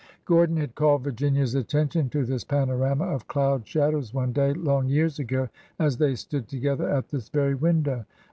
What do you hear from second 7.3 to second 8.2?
window.